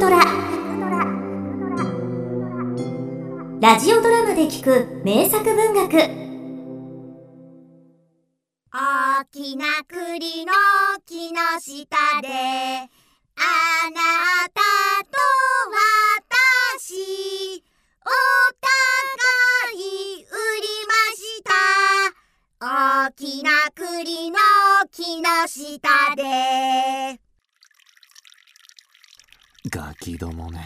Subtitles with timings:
[0.00, 0.16] トラ。
[3.60, 5.92] ラジオドラマで聞く名作文学。
[8.72, 10.52] 大きな栗の
[11.04, 12.88] 木の下であ
[13.90, 14.00] な
[14.48, 14.62] た
[15.04, 15.18] と
[16.80, 17.62] 私
[18.02, 18.08] お
[18.56, 20.28] 互い売
[20.62, 21.52] りました。
[23.06, 24.38] 大きな栗の
[24.90, 27.20] 木の下で。
[29.70, 30.60] ガキどもね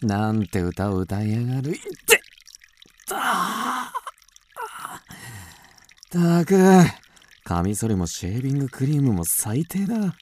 [0.00, 2.22] なんて歌を歌いやがるいって。
[3.08, 3.92] た
[6.10, 6.56] たく
[7.42, 10.14] カミソリもシェービングクリームも最低だ。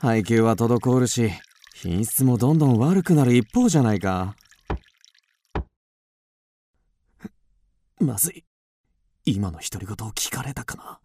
[0.00, 1.30] 配給は滞るし
[1.74, 4.36] 品質もどんどん悪くなる一方じゃないか。
[8.00, 8.44] まずい。
[9.26, 11.00] 今の独り言を聞かれたか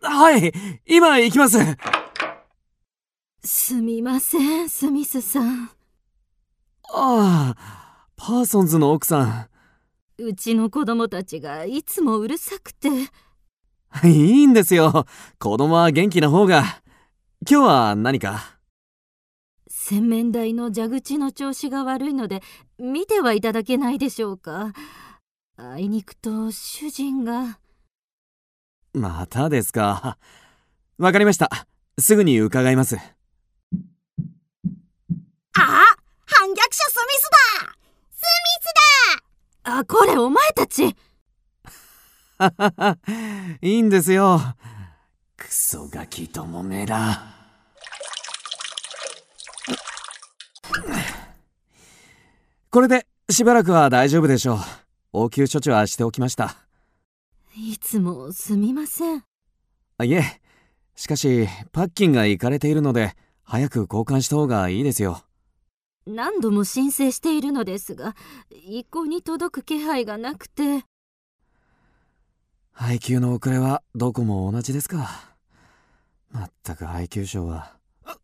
[0.00, 0.10] な。
[0.10, 0.50] はい
[0.86, 1.58] 今行きます。
[3.50, 5.70] すみません、スミスさん。
[6.92, 7.56] ああ
[8.14, 9.48] パーソンズの奥さ
[10.18, 12.90] うちの子供たちがいつもうるさくて。
[12.90, 13.02] ん
[14.04, 15.06] いいんですよ
[15.38, 16.62] 子供は元気な方が
[17.50, 18.58] 今日は何か？
[19.66, 22.42] 洗面台の蛇口の調子が悪いので、
[22.78, 24.74] 見てはいただけないでしょうか。
[25.56, 27.58] あいにくと主人が。
[28.92, 30.18] またですか
[30.98, 31.48] わかりました
[31.98, 32.98] すぐに伺います
[35.54, 35.84] あ
[36.26, 37.22] 反逆者スミス
[37.64, 37.78] だ。
[38.10, 40.96] スあ、これお前たち。
[43.60, 44.40] いいんですよ。
[45.36, 47.34] クソガキどもめら。
[52.70, 54.58] これでしばらくは大丈夫でしょう。
[55.12, 56.56] 応急処置はしておきました。
[57.56, 59.24] いつもすみません。
[59.98, 60.40] あいえ。
[60.98, 65.22] しかしパッキンが行かれているので早く交換した方がいいですよ
[66.08, 68.16] 何度も申請しているのですが、
[68.50, 70.84] 一向に届く気配がなくて。
[72.72, 75.36] 配給の遅れはどこも同じですか。
[76.30, 77.74] まったく配給賞は
[78.04, 78.18] あ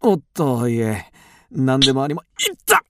[0.00, 1.12] おっといえ
[1.50, 2.84] 何でもありまいった。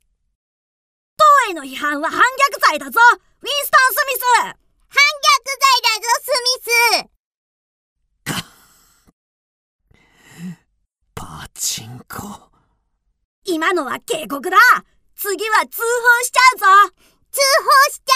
[1.46, 2.20] 当への批判は反
[2.52, 2.98] 逆罪だぞ。
[3.12, 4.24] ウィンストン・スミス。
[4.34, 4.54] 反
[5.26, 6.28] 逆罪だぞス
[6.96, 7.10] ミス。
[11.14, 12.49] パチンコ
[13.44, 14.56] 今のは警告だ。
[15.16, 16.94] 次は通報しちゃうぞ。
[17.30, 18.14] 通報しちゃ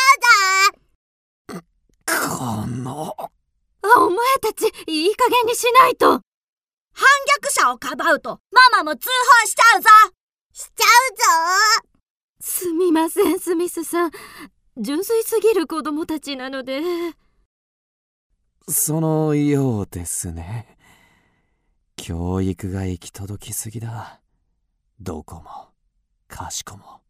[1.52, 1.64] うぞ。
[2.06, 3.14] この。
[3.18, 3.30] あ、
[4.00, 6.06] お前たち、いい加減にしないと。
[6.92, 7.08] 反
[7.42, 9.08] 逆者をかばうとママも通
[9.42, 9.88] 報しちゃうぞ。
[10.52, 10.86] しちゃ
[11.74, 11.94] うぞ。
[12.40, 14.10] すみません、スミスさん。
[14.76, 16.80] 純粋すぎる子供たちなので。
[18.68, 20.76] そのようですね。
[21.96, 24.20] 教育が行き届きすぎだ
[25.00, 25.42] どこも
[26.28, 27.00] かしこも。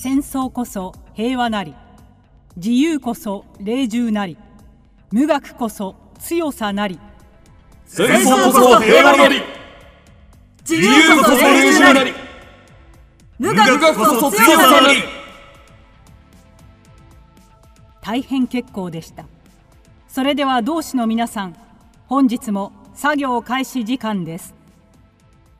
[0.00, 1.72] 戦争こそ平和なり
[2.56, 4.36] 自由こそ霊獣なり
[5.12, 6.98] 無学こそ強さなり。
[7.86, 9.40] 戦争こそ平和なり
[10.68, 12.12] 自由こそ霊獣なり
[13.38, 14.98] 無学こそ強さなり。
[18.00, 19.26] 大変結構でした。
[20.08, 21.56] それでは同志の皆さん
[22.12, 24.54] 本日も作業開始時間です。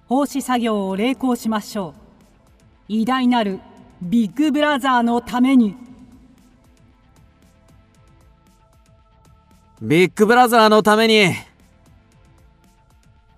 [0.06, 2.00] 奉仕作業を励行しましょう。
[2.88, 3.60] 偉大なる
[4.02, 5.74] ビッグブラザーのために。
[9.80, 11.14] ビッグブラザーのために。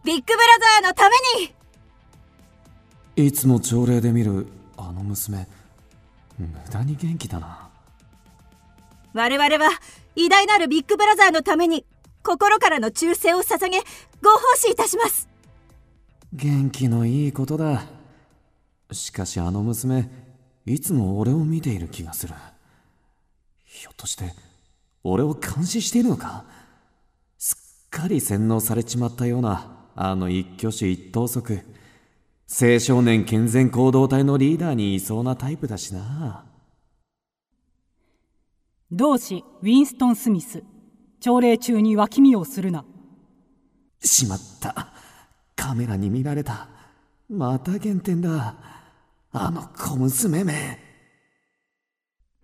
[0.03, 0.48] ビッグブラ
[0.82, 1.14] ザーのため
[3.22, 3.28] に。
[3.28, 5.47] いつも朝礼で見るあの娘。
[6.36, 7.70] 無駄に元気だな。
[9.12, 9.70] 我々は
[10.16, 11.86] 偉大なるビッグブラザーのために
[12.24, 13.78] 心からの忠誠を捧げ
[14.22, 15.28] ご奉仕いたします。
[16.32, 17.84] 元気のいいことだ。
[18.90, 20.10] しかしあの娘
[20.64, 22.34] いつも俺を見ている気がする。
[23.66, 24.32] ひょっとして
[25.02, 26.46] 俺を監視しているのか？
[27.38, 31.60] すっかり洗脳されちまったようなあの一挙手一投足。
[32.48, 36.47] 青少年健全行動隊のリーダーにいそうなタイプだしな。
[38.91, 40.62] 同志ウィンストン・スミス
[41.24, 42.84] 朝礼中に脇見をするな。
[43.98, 44.92] しまった。
[45.56, 46.68] カメラに見られた。
[47.30, 48.54] また減点だ。
[49.32, 50.78] あの小娘め。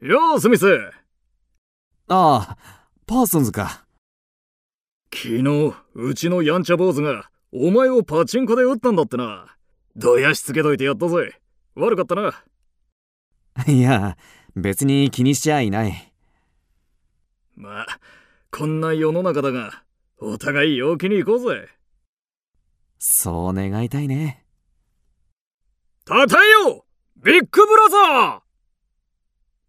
[0.00, 0.64] ようスミス。
[2.08, 2.56] ああ
[3.06, 3.84] パーソンズか。
[5.14, 9.58] 昨日うちのやんちゃ坊主がお前をパチンコで撃ったんだってな。
[9.94, 11.38] どやしつけといてやったぜ。
[11.74, 12.42] 悪かったな。
[13.66, 14.16] いや
[14.56, 16.14] 別に気にしちゃいない。
[17.56, 17.86] まあ
[18.50, 19.84] こんな世の中だが
[20.18, 21.68] お互い陽気に行こうぜ。
[22.98, 24.44] そう願いたいね。
[26.04, 26.84] たたえよ
[27.16, 28.42] ビッグブラザ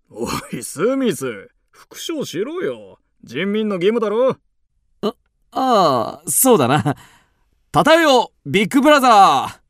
[0.09, 0.53] ー。
[0.53, 2.99] おいスミス復唱しろよ。
[3.23, 4.37] 人民の義務だろ。
[5.01, 5.13] あ
[5.51, 6.95] あそうだな。
[7.71, 9.61] たたえよビッグブラザ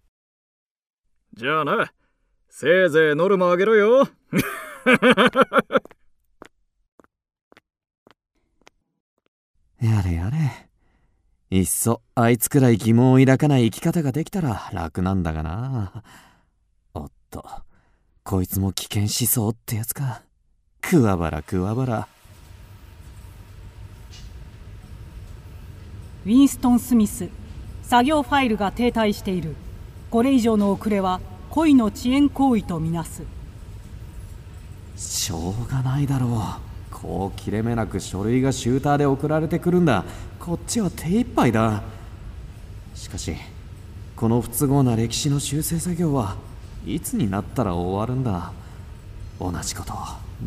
[1.35, 1.39] ー。
[1.39, 1.91] じゃあな
[2.49, 4.07] せいぜいノルマあげろよ
[9.81, 10.37] やれやれ。
[11.49, 16.03] いっそあいつくらい疑問を抱かない生き方ができたら楽なんだがな。
[16.93, 17.43] おっと
[18.23, 20.21] こいつも危険思想ってやつか。
[20.81, 22.07] くわばらくわばら。
[26.25, 27.29] ウィンストン・スミス
[27.81, 29.55] 作業ファイルが停滞している。
[30.11, 31.19] これ以上の遅れは
[31.49, 33.23] 恋の遅延行為とみなす。
[34.95, 36.70] しょうがないだろう
[37.01, 40.05] こう切れ目なく書類がシューターで送られてくるんだ。
[40.39, 41.81] こっちは手一杯だ。
[42.93, 43.35] しかし
[44.15, 46.35] この不都合な歴史の修正作業は
[46.85, 48.51] いつになったら終わるんだ。
[49.39, 49.93] 同じこと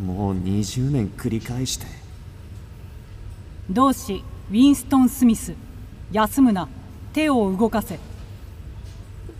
[0.01, 1.85] もう20年繰り返して。
[3.69, 5.53] 同志ウィンストン・スミス
[6.11, 6.69] 休むな。
[7.11, 7.99] 手を動かせ。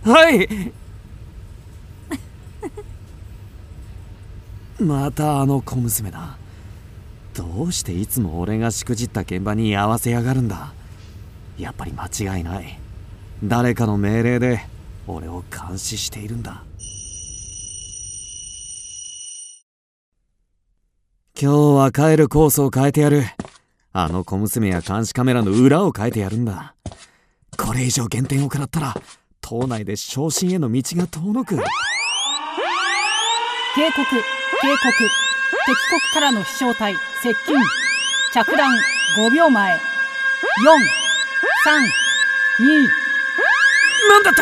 [0.04, 0.72] はい。
[4.84, 6.36] またあの小娘だ
[7.36, 10.72] どうしていつも俺がしくじった現場に合わせやがるんだ？
[11.58, 12.78] やっぱり間違いない。
[13.44, 14.60] 誰かの命令で
[15.06, 16.62] 俺を監視しているんだ。
[21.38, 23.24] 今日は帰るコースを変えてやる。
[23.92, 26.74] あの小娘や監視カメラの裏を変えてやるんだ。
[27.58, 28.94] これ以上減点を食らったら
[29.42, 31.56] 島内で昇進への道が遠のく。
[31.56, 31.66] 警告警
[33.74, 34.92] 告
[35.66, 37.60] 敵国からの飛翔体接近。
[38.32, 38.72] 着弾
[39.18, 39.74] 5秒前。
[39.74, 39.78] 432
[44.08, 44.40] なんだって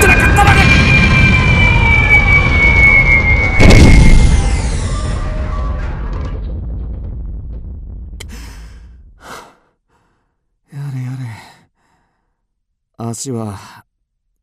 [0.00, 0.60] 少なかったまで
[10.72, 11.18] やれやれ
[12.98, 13.58] 足は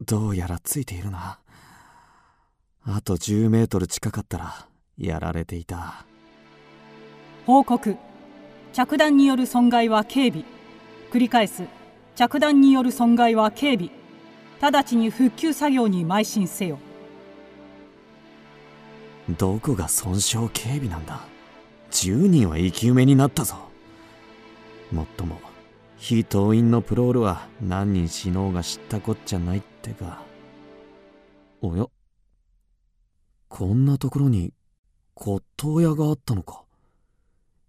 [0.02, 1.40] どうやらついているな
[2.84, 6.06] あと10メートル近かったらやられていた。
[7.46, 7.98] 報告。
[8.74, 10.44] 着弾による損害は警備
[11.12, 11.64] 繰り返す。
[12.16, 13.90] 着弾による損害は警備
[14.60, 16.80] 直ちに復旧作業に邁進せよ。
[19.38, 21.22] どこが損傷警備なんだ。
[21.92, 23.56] 10人は生き埋めになったぞ。
[24.92, 25.40] もっとも
[25.98, 30.22] 非党員のプロールは何人死のうが知ったこっちゃないってか。
[31.62, 31.88] おや？
[33.48, 34.54] こんなところに
[35.20, 36.64] 骨董屋があったのか。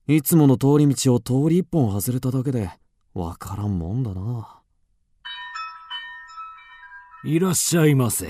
[0.06, 2.70] いつもの通り道を通り一本外れただけで
[3.14, 4.60] わからんもんだな。
[7.24, 8.28] いらっしゃいませ。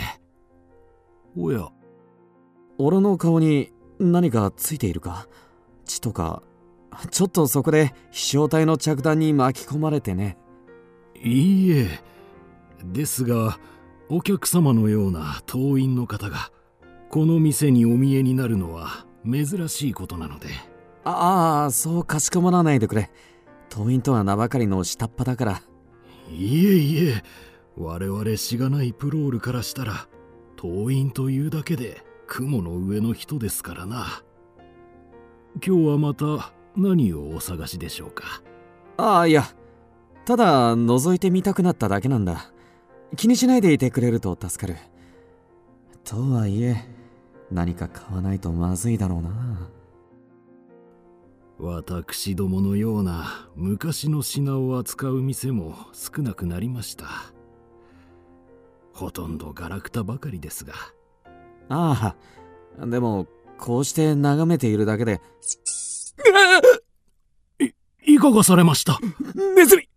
[1.36, 1.68] おや。
[2.78, 5.26] 俺の顔に何かついているか？
[5.84, 6.42] 血とか。
[7.10, 10.38] ちょっとそこで飛翔体の着弾に巻き込まれてね。
[11.16, 12.00] いいえ。
[12.84, 13.58] ですが
[14.08, 16.52] お客様のような党員の方が
[17.10, 20.48] この店にお見えになるのは珍しいことなので。
[21.04, 23.10] ああそうかしこまらないでくれ。
[23.68, 25.62] 党員とは名ばかりの下っ端だから。
[26.30, 27.22] いえいえ。
[27.76, 30.08] 我々しがないプロールからしたら
[30.56, 34.22] 党員というだけで雲の上の人ですからな。
[35.64, 38.42] 今日はまた何をお探しでしょうか？
[38.96, 39.44] ああいや。
[40.24, 42.52] ただ覗いてみたくなっただけなんだ。
[43.16, 44.78] 気にしないでいてくれると助かる。
[46.04, 46.76] とはいえ
[47.50, 49.70] 何か買わないとまずいだろうな。
[51.58, 57.06] 私どものような昔の品を扱う店も少なくなりました。
[58.92, 60.74] ほとんどガラクタばかりですが。
[61.68, 62.14] あ
[62.80, 63.26] あでも
[63.58, 65.20] こうして眺めているだけで。
[68.06, 68.98] いいかがされました？
[69.56, 69.88] ネズミ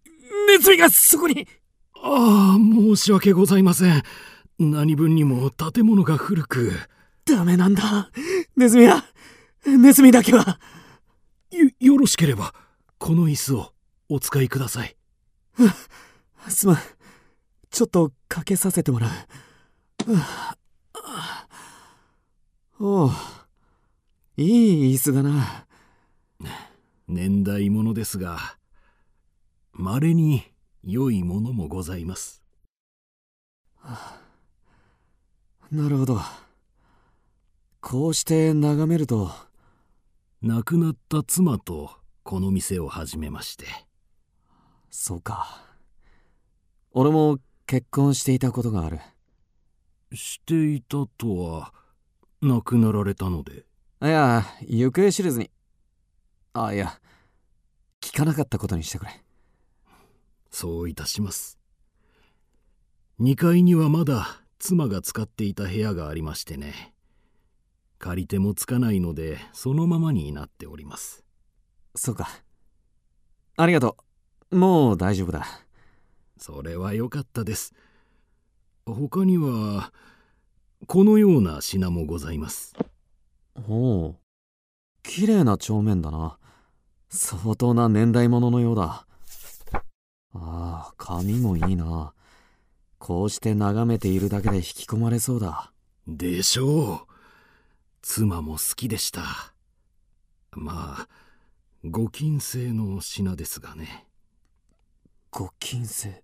[0.47, 1.47] ネズミがそこに。
[1.95, 4.01] ああ申し訳ございません。
[4.57, 6.71] 何分にも建物が古く
[7.25, 8.11] ダメなんだ。
[8.55, 9.03] ネズミは
[9.65, 10.59] ネズミだけは。
[11.51, 12.53] よよろしければ
[12.97, 13.73] この椅子を
[14.09, 14.95] お使いください。
[16.49, 16.77] すまん。
[17.69, 19.11] ちょっとかけさせてもらう。
[22.83, 23.11] おう。
[24.37, 25.65] いい椅子だな。
[27.07, 28.57] 年代物ですが
[29.73, 30.43] 稀に
[30.83, 32.41] 良いものもございます。
[35.71, 36.21] なるほど
[37.81, 39.31] こうして眺めると
[40.43, 41.91] 亡くなった妻と
[42.23, 43.65] この店を始めまして。
[44.91, 45.65] そうか。
[46.91, 48.99] 俺も結婚していたことがある。
[50.13, 51.73] していたとは
[52.41, 53.65] 亡くなられたので。
[54.03, 55.49] いや行方知れずに。
[56.53, 56.99] あいや
[57.99, 59.11] 聞かなかったことにしてくれ。
[60.51, 61.57] そういたします。
[63.19, 66.90] 2階にはまだ妻が使っていた部屋がありましてね
[68.01, 71.23] 借り手もつかないのでそのままになっております。
[71.95, 72.27] そうか。
[73.57, 73.95] ありがと
[74.49, 74.57] う。
[74.57, 75.45] もう大丈夫だ。
[76.39, 77.75] それは良かったです。
[78.87, 79.93] 他には
[80.87, 82.73] このような品もございます。
[83.69, 84.15] おお。
[85.03, 86.39] 綺麗な帳面だな。
[87.09, 89.05] 相当な年代物のようだ。
[90.33, 92.13] ああ紙もいいな。
[92.97, 95.71] こうして眺めているだけで引き込まれそうだ。
[96.07, 97.10] でしょう
[98.01, 99.53] 妻も好きでした。
[100.51, 101.07] まあ
[101.83, 104.07] ご金製の品ですがね。
[105.29, 106.23] ご金製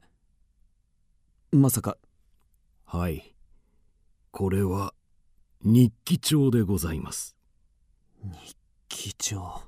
[1.51, 1.97] まさか。
[2.85, 3.33] はい。
[4.31, 4.93] これは
[5.61, 7.35] 日記帳でございます。
[8.23, 8.57] 日
[8.89, 9.61] 記帳？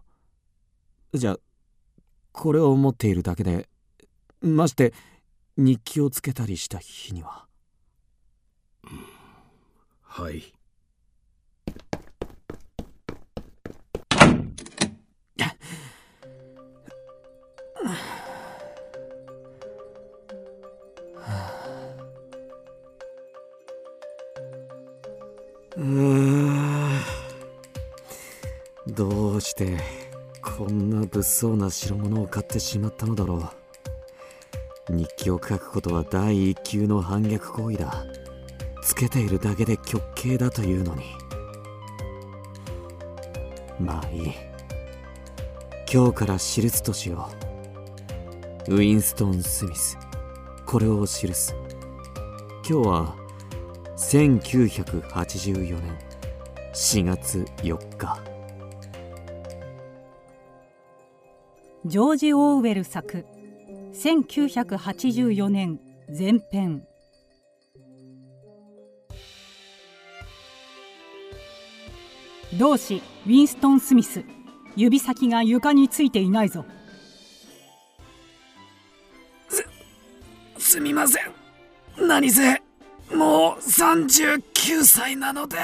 [1.13, 1.39] じゃあ
[2.31, 3.69] これを持っているだけで
[4.41, 4.93] まして
[5.57, 7.45] 日記をつけたりした日には？
[10.01, 10.53] はい
[25.79, 26.99] うーん。
[28.87, 29.77] どうして
[30.41, 33.49] こんな物騒な代物を買ってしまったのだろ
[34.89, 34.93] う。
[34.93, 38.03] 日記を書くことは第一級の反逆行為だ。
[38.83, 41.03] つけているだけで極刑だというのに。
[43.79, 44.33] まあいい。
[45.91, 47.29] 今日から記すとしよ
[48.67, 48.75] う。
[48.75, 49.97] ウィンストン・スミス。
[50.65, 51.55] これを記す。
[52.69, 53.18] 今日は
[53.99, 55.97] 1984年
[56.73, 58.17] 4月4日。
[61.85, 63.25] ジョージ・オーウェル作
[63.93, 65.79] 1984年
[66.17, 66.83] 前編。
[72.57, 74.23] 同志ウィンストン・スミス
[74.77, 76.65] 指先が床についていないぞ。
[80.57, 82.07] すみません。
[82.07, 82.68] 何せ
[83.19, 85.57] もう39歳なので。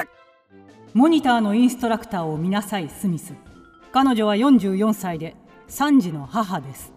[0.94, 3.34] モニターのインストラクターを見なさいスミス。
[3.94, 5.38] 彼女は44歳で
[5.70, 6.92] 3児の母です。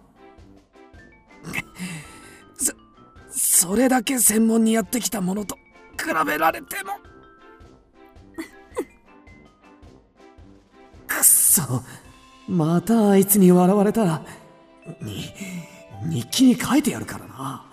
[3.31, 5.55] それだけ専門にやってきたものと
[5.97, 6.95] 比べられても。
[11.07, 11.85] くっそ。
[12.49, 14.23] またあいつに笑われた
[15.03, 15.23] に
[16.11, 17.68] 日記に書いてやるからな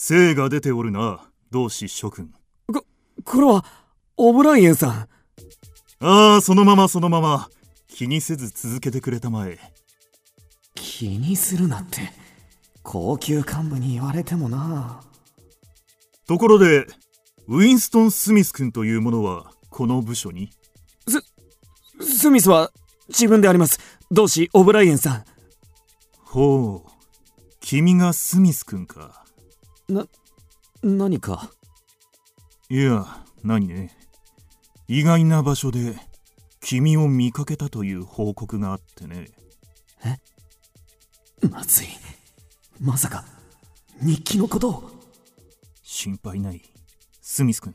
[0.00, 1.24] 精が出ておるな。
[1.50, 2.32] 同志諸君。
[2.72, 2.84] こ
[3.24, 3.64] これは
[4.16, 5.08] オブライエンさん。
[5.98, 7.48] ああそのままそのまま。
[7.88, 9.58] 気にせず続けてくれたまえ。
[10.76, 12.12] 気にするなって
[12.84, 15.00] 高級幹部に言われてもな。
[16.28, 16.86] ところで
[17.48, 20.50] ウィンストン・スミス君というものはこの部署に？
[22.00, 22.70] スミスは
[23.08, 23.80] 自分であります。
[24.12, 25.24] 同志オブライエンさん。
[26.22, 26.90] ほう。
[27.58, 29.24] 君がスミス君か
[29.88, 30.06] な
[30.82, 31.50] 何か？
[32.68, 33.06] いや
[33.42, 33.96] 何ね。
[34.86, 35.96] 意外な場所で
[36.60, 39.30] 君を見かけたという報告があってね。
[41.50, 41.86] まずい。
[42.80, 43.24] まさか
[44.02, 44.90] 日記のことを？
[45.82, 46.62] 心配ない。
[47.22, 47.74] スミス君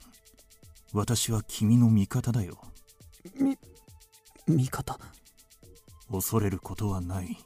[0.94, 2.60] 私は君の味方だよ。
[3.40, 3.58] み
[4.48, 5.00] 味方？
[6.12, 7.38] 恐れることはない。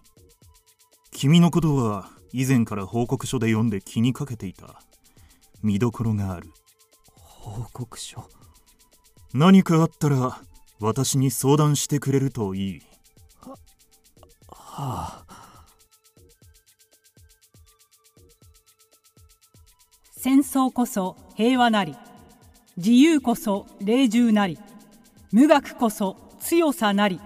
[1.12, 4.82] 君のことは以前から報告書で読んで気にかけていた。
[5.64, 6.52] 見どころがある。
[7.16, 8.30] 報告書？
[9.34, 10.42] 何かあったら
[10.80, 12.82] 私に相談してくれるといい。
[14.50, 15.26] はあ。
[20.12, 21.96] 戦争こそ平和なり
[22.76, 24.60] 自由こそ霊獣なり
[25.32, 27.20] 無学こそ強さなり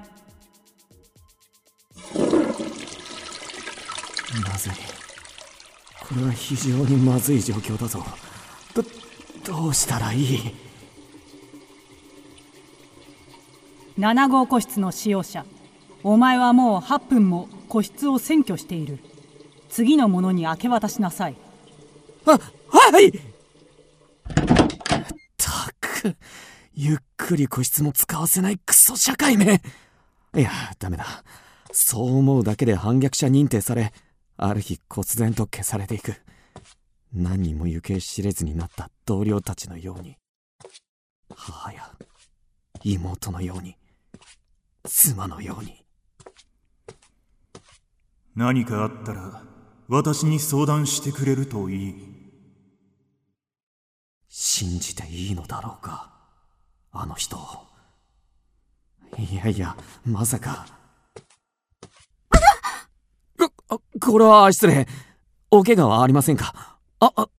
[6.16, 8.04] れは非常にまずい状況だぞ。
[8.74, 8.84] ど
[9.46, 10.40] どうしたらいい
[13.98, 15.46] ？7号個室の使用者。
[16.04, 19.00] お前はもう8分も個室を占拠している。
[19.70, 21.36] 次の者に明け渡しなさい。
[22.26, 22.40] あは
[23.00, 23.12] い！
[25.38, 26.16] たく。
[26.74, 29.62] ゆっくり個室も使わせないクソ社会め。
[30.36, 30.50] いや
[30.80, 31.06] ダメだ。
[31.72, 33.94] そう思うだけで反逆者認定され
[34.44, 36.16] ある日忽然と消されていく。
[37.14, 40.18] 何人も行方知れずになった同僚たちのように。
[41.36, 41.92] 母や
[42.84, 43.76] 妹のように。
[44.84, 45.86] 妻のように。
[48.36, 49.44] 何かあったら
[49.88, 52.12] 私に相談してくれるといい。
[54.28, 56.12] 信じていいのだろうか
[56.92, 57.38] あの人
[59.20, 60.81] いやいやまさか
[63.72, 64.86] ここれは失礼。
[65.50, 66.78] お怪我はありませんか？
[67.00, 67.30] ああ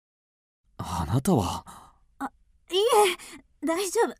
[0.78, 1.62] あなたは？
[2.70, 4.14] いえ大丈夫。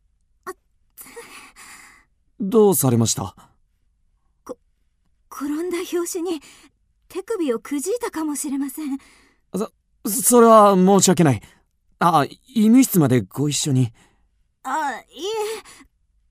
[2.39, 3.35] どうされました？
[5.31, 6.39] 転んだ拍子に
[7.07, 8.99] 手首をくじいたかもしれません。
[10.05, 11.41] それは申し訳ない。
[11.97, 13.91] あ医務室までご一緒に。
[14.61, 15.29] あいえ。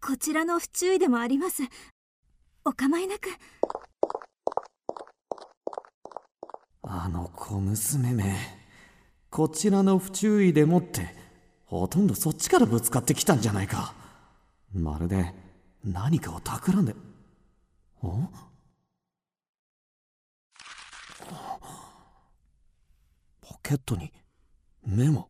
[0.01, 1.63] こちらの不注意でもあります。
[2.65, 3.31] お構いなく
[6.83, 8.37] あの小娘め
[9.31, 11.15] こちらの不注意でもって
[11.65, 13.95] ほとんどそっちからぶつかってきたんじゃないか。
[14.75, 15.33] まるで
[15.85, 16.97] 何かを企んでん
[23.41, 24.13] ポケットに
[24.85, 25.29] メモ。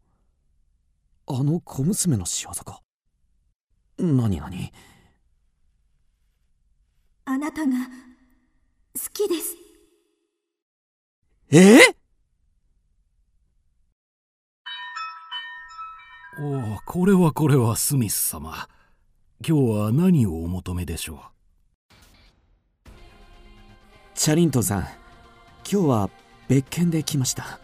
[1.28, 2.80] あの小娘の仕業か。
[3.98, 4.72] 何何？
[7.24, 7.72] あなたが
[8.94, 9.61] 好きです。
[11.54, 11.80] え
[16.40, 18.66] おおこれはこれはスミス様。
[19.46, 21.16] 今日は何をお求めでしょ
[22.86, 22.88] う？
[24.14, 24.80] チャリントンさん
[25.70, 26.10] 今日は
[26.48, 27.60] 別件で来ました。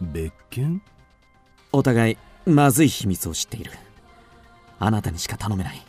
[0.00, 0.80] 別件？
[1.72, 3.72] お互いまずい秘密を知っている。
[4.78, 5.82] あなたにしか頼めない。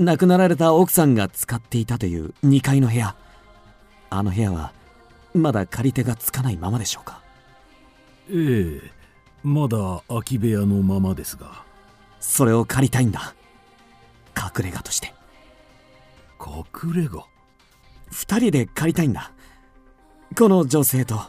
[0.00, 3.14] 亡くなられた奥さんが使っていたという2階の部屋。
[4.10, 4.72] あの部屋は
[5.36, 7.20] まだ借り手がつかないままでしょうか？
[8.30, 8.90] ええ
[9.42, 11.64] まだ空き部屋のままですが。
[12.18, 13.34] それを借りたいんだ。
[14.36, 15.14] 隠れ家として。
[16.40, 17.24] 隠れ家？
[18.10, 19.30] 二人で借りたいんだ。
[20.36, 21.20] この女性と。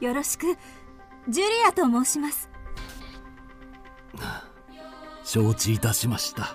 [0.00, 0.56] よろしく。
[1.28, 2.48] ジュリアと申します。
[5.24, 6.54] 承知いたしました